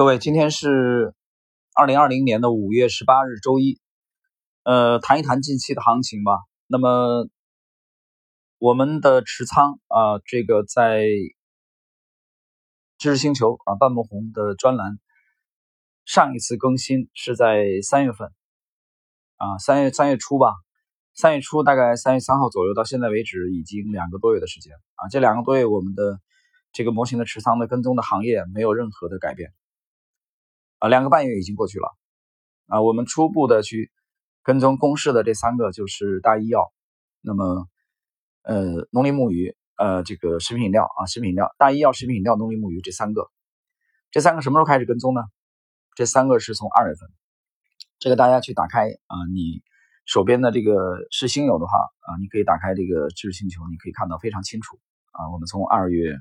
[0.00, 1.14] 各位，今天是
[1.74, 3.78] 二零二零年的五月十八日，周一。
[4.62, 6.38] 呃，谈一谈近期的行情吧。
[6.68, 7.28] 那么，
[8.56, 11.04] 我们的持仓啊，这个在
[12.96, 14.98] 知识星球啊半亩红的专栏，
[16.06, 18.32] 上一次更新是在三月份
[19.36, 20.54] 啊，三月三月初吧，
[21.12, 25.08] 三月初大概三月三号左右，到现在为止已经两个多月的时间啊。
[25.10, 26.18] 这两个多月，我们的
[26.72, 29.52] 这个模型的持仓的跟踪的行业没有任何的改变。
[30.80, 31.94] 啊，两个半月已经过去了，
[32.66, 33.92] 啊，我们初步的去
[34.42, 36.72] 跟踪公示的这三个就是大医药，
[37.20, 37.68] 那么，
[38.44, 43.30] 呃，农林牧渔，呃，这个食品饮料啊，食品饮料，大医药、食品饮料、农林牧渔这三个，
[44.10, 45.20] 这三个什么时候开始跟踪呢？
[45.94, 47.10] 这三个是从二月份，
[47.98, 49.62] 这个大家去打开啊，你
[50.06, 54.78] 手边的这个是新友的话啊，你可以打开这个知识星球，你可以看到非常清楚
[55.12, 56.16] 啊，我们从二月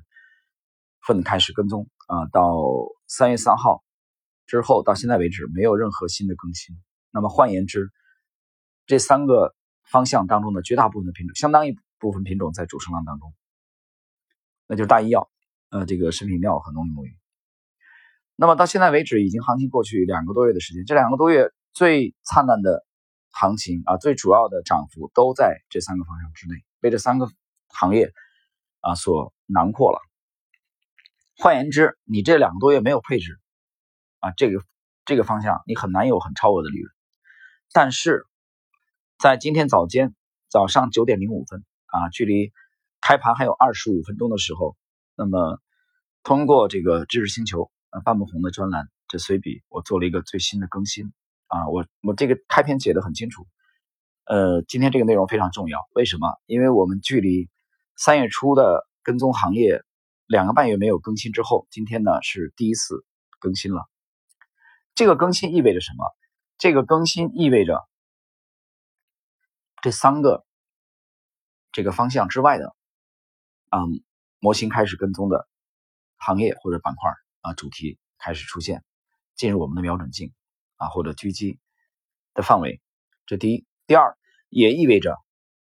[1.07, 2.59] 份开始跟踪啊，到
[3.07, 3.85] 三月三号。
[4.49, 6.75] 之后到现在为止没有任何新的更新。
[7.11, 7.91] 那么换言之，
[8.87, 13.31] 这三个方向当中的绝大部分的品种，相当一部分品种在主升浪当中，
[14.65, 15.29] 那就是大医药、
[15.69, 17.15] 呃这个食品饮料和农林牧渔。
[18.35, 22.83] 那么到现在为止，已经行情过去两个多月的时间，这两个多月最灿烂的
[23.29, 27.29] 行情啊，最主要的涨幅都在这三个方向之内，被这三个
[27.67, 28.11] 行业
[28.79, 29.99] 啊所囊括了。
[31.37, 33.39] 换言之，你这两个多月没有配置。
[34.19, 34.63] 啊，这个
[35.05, 36.91] 这个方向你很难有很超额的利润，
[37.73, 38.25] 但是
[39.17, 40.15] 在今天早间
[40.49, 42.51] 早上九点零五分啊，距离
[43.01, 44.75] 开盘还有二十五分钟的时候，
[45.15, 45.59] 那么
[46.23, 51.11] 通过这个知识星球啊半木红的专栏这随笔，我做了一个最新的更新
[51.47, 53.47] 啊，我我这个开篇写的很清楚，
[54.25, 56.27] 呃，今天这个内容非常重要，为什么？
[56.45, 57.49] 因为我们距离
[57.95, 59.83] 三月初的跟踪行业
[60.27, 63.03] 两个半月没有更新之后，今天呢是第一次
[63.39, 63.87] 更新了。
[64.95, 66.05] 这个更新意味着什么？
[66.57, 67.87] 这个更新意味着
[69.81, 70.45] 这三个
[71.71, 72.75] 这个方向之外的，
[73.69, 74.03] 嗯，
[74.39, 75.47] 模型开始跟踪的
[76.17, 78.83] 行业或者板块啊，主题开始出现，
[79.35, 80.33] 进入我们的瞄准镜
[80.75, 81.59] 啊或者狙击
[82.33, 82.81] 的范围。
[83.25, 84.17] 这第一，第二
[84.49, 85.15] 也意味着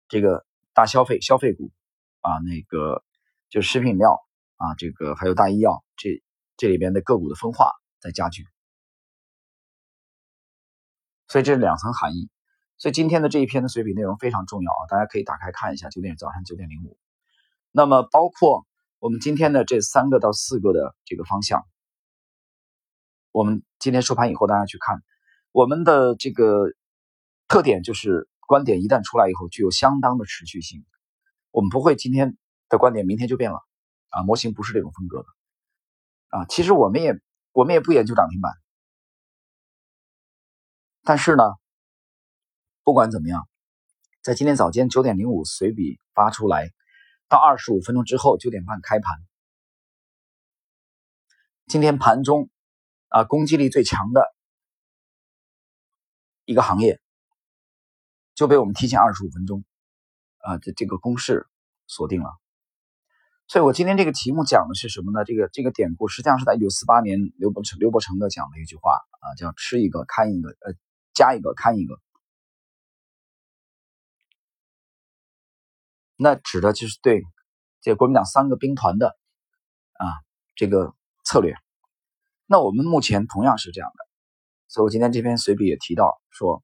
[0.07, 1.73] 这个大消费消费股
[2.21, 3.03] 啊，那个
[3.49, 4.25] 就是食品饮料
[4.59, 6.23] 啊，这个还有大医药这
[6.57, 8.47] 这里边的个股的分化在加剧。
[11.27, 12.29] 所以这是两层含义，
[12.77, 15.89] 所以今天的这一篇的随笔内容非常重要啊，大家可以打开看一下。
[15.89, 16.99] 九点早上九点零五，
[17.73, 18.67] 那么包括
[18.99, 21.65] 我们今天的这三个到四个的这个方向，
[23.33, 25.03] 我们今天收盘以后大家去看，
[25.51, 26.73] 我们的这个
[27.49, 30.85] 特点就是观点一旦出来以后具有相当的持续性，
[31.51, 32.37] 我们不会今天
[32.69, 33.59] 的观点明天就变了
[34.11, 35.27] 啊，模型不是这种风格的
[36.39, 37.19] 啊，其实我们也
[37.53, 38.53] 我们也不研究涨停板。
[41.07, 41.43] 但是呢，
[42.83, 43.47] 不管怎么样，
[44.23, 46.71] 在今天早间九点零五随笔发出来，
[47.29, 49.19] 到二十五分钟之后九点半开盘，
[51.67, 52.49] 今天盘中
[53.09, 54.35] 啊攻击力最强的
[56.47, 57.03] 一个行业
[58.35, 59.63] 就被我们提前二十五分钟
[60.39, 61.47] 啊这这个公式
[61.87, 62.31] 锁定了。
[63.47, 65.23] 所以我今天这个题目讲的是什么呢？
[65.27, 70.73] 这个这个典故实际上是在一九四八年刘伯承刘伯承的讲的一句话啊，叫吃一个看一个，呃。
[71.15, 72.01] 加一个看一个，
[76.17, 77.23] 那指的就是对
[77.81, 79.17] 这国民党三个兵团的
[79.93, 80.07] 啊
[80.57, 80.93] 这个
[81.25, 81.55] 策略。
[82.47, 84.07] 那我们目前同样是这样的，
[84.69, 86.63] 所以我今天这篇随笔也提到说，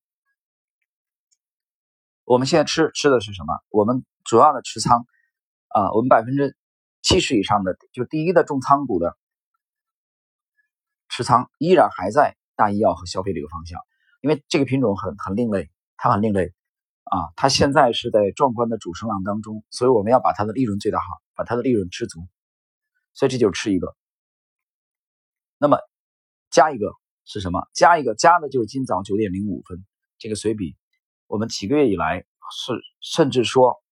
[2.25, 3.55] 我们现在吃吃的是什么？
[3.71, 5.07] 我们主要的持仓
[5.69, 6.57] 啊，我们百分之
[7.03, 9.17] 七十以上的就第一的重仓股的
[11.09, 13.81] 持仓依然还在大医药和消费这个方向。
[14.21, 16.53] 因为这个品种很很另类，它很另类
[17.05, 22.29] 啊，它现在是在壮观的主升浪当中，所以我们要把它的利润最大化，把它的利润吃足，
[23.15, 23.97] 所以这就是吃一个。
[25.57, 25.79] 那么
[26.51, 26.93] 加一个
[27.25, 27.67] 是什么？
[27.73, 29.87] 加一个加的就是今早九点零五分
[30.19, 30.77] 这个随笔，
[31.27, 33.83] 我们几个月以来是甚至说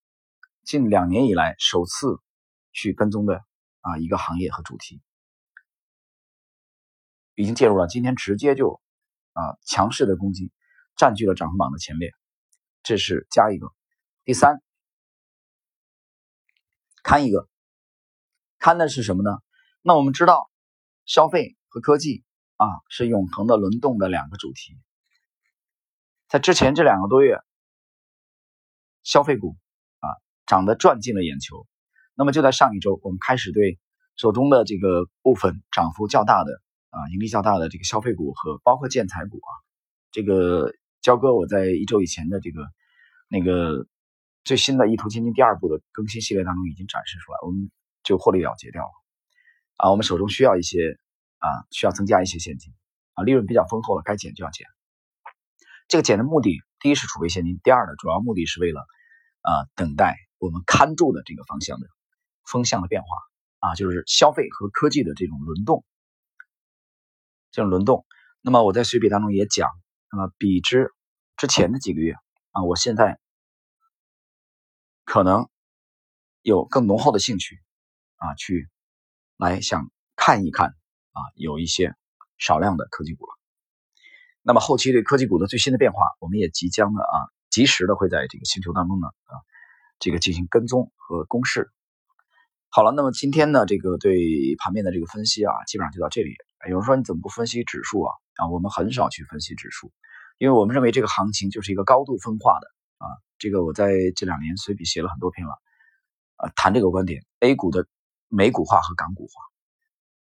[0.64, 2.20] 近两年以来首次
[2.72, 3.42] 去跟踪的
[3.80, 5.00] 啊一个行业和主题，
[7.34, 8.78] 已经介入了，今天直接就。
[9.38, 10.50] 啊，强势的攻击
[10.96, 12.10] 占据了涨幅榜的前列，
[12.82, 13.68] 这是加一个。
[14.24, 14.60] 第三，
[17.04, 17.48] 看一个，
[18.58, 19.38] 看的是什么呢？
[19.80, 20.50] 那我们知道，
[21.06, 22.24] 消费和科技
[22.56, 24.76] 啊是永恒的轮动的两个主题。
[26.26, 27.38] 在之前这两个多月，
[29.04, 29.56] 消费股
[30.00, 30.08] 啊
[30.46, 31.64] 涨得赚进了眼球。
[32.14, 33.78] 那么就在上一周，我们开始对
[34.16, 39.50] 手中的这个部分涨幅较大的啊，盈利较大的这个消费股和包括建材股啊，
[40.10, 42.66] 这个焦哥我在一周以前的这个
[43.28, 43.86] 那个
[44.44, 47.70] 最新的《意图基金》第二部的更新系列当中已经展示出来，我们
[48.02, 48.90] 就获利了结掉了
[49.76, 49.90] 啊。
[49.90, 50.98] 我们手中需要一些
[51.38, 52.72] 啊，需要增加一些现金
[53.14, 54.66] 啊，利润比较丰厚了，该减就要减。
[55.88, 58.80] 这个减的目的，第一是储备现金，第二呢，主要目的是为了
[59.42, 61.86] 啊，等待我们看住的这个方向的
[62.44, 63.08] 风向的变化
[63.60, 65.84] 啊，就是消费和科技的这种轮动，
[67.50, 68.04] 这种轮动。
[68.40, 69.68] 那么我在随笔当中也讲，
[70.12, 70.92] 那么比之
[71.36, 72.14] 之前的几个月
[72.52, 73.18] 啊，我现在
[75.04, 75.48] 可能
[76.42, 77.60] 有更浓厚的兴趣
[78.16, 78.68] 啊，去
[79.36, 81.94] 来想看一看啊，有一些
[82.38, 83.32] 少量的科技股了。
[84.42, 87.16] 那么后期对科技股的最新的变化，我们也即将的啊，
[87.50, 89.34] 及时的会在这个星球当中呢啊，
[89.98, 91.70] 这个进行跟踪和公示。
[92.70, 96.34] 好了，那么今天呢，这个对盘面的这个分析啊，基本上就到这里。
[96.68, 98.12] 有人说你怎么不分析指数啊？
[98.36, 99.90] 啊，我们很少去分析指数，
[100.36, 102.66] 因为我们认为这个行情就是一个高度分化的
[102.98, 103.08] 啊。
[103.38, 105.54] 这个我在这两年随笔写了很多篇了
[106.36, 107.86] 啊，谈这个观点：A 股的
[108.28, 109.32] 美股化和港股化，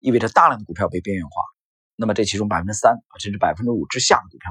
[0.01, 1.43] 意味着大量的股票被边缘化。
[1.97, 4.51] 那么这其中百分之三甚至百分之五之下的股票，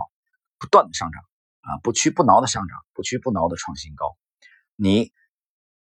[0.57, 1.21] 不断的上涨
[1.61, 4.17] 啊，不屈不挠的上涨，不屈不挠的创新高。
[4.75, 5.11] 你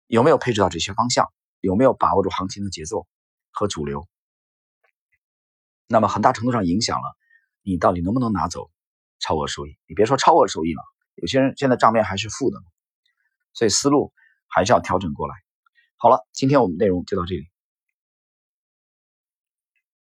[0.08, 1.30] 有没有配置到这些方向？
[1.60, 3.06] 有没有把握住行情的节奏
[3.50, 4.08] 和主流？
[5.86, 7.16] 那么很大程度上影响了
[7.62, 8.70] 你到底能不能拿走
[9.18, 9.76] 超额收益。
[9.86, 10.82] 你别说超额收益了，
[11.16, 12.58] 有些人现在账面还是负的，
[13.52, 14.12] 所以思路
[14.46, 15.34] 还是要调整过来。
[15.96, 17.49] 好了，今天我们内容就到这里。